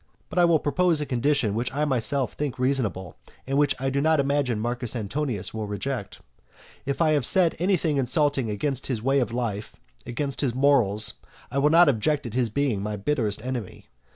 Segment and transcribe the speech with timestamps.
[0.31, 4.01] But I will propose a condition which I myself think reasonable, and which I do
[4.01, 6.21] not imagine Marcus Antonius will reject.
[6.87, 11.19] If I have said anything insulting against his way of life or against his morals,
[11.51, 13.89] I will not object to his being my bitterest enemy.